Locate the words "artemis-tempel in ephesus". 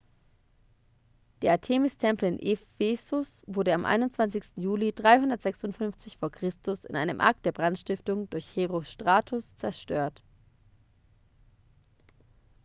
1.51-3.43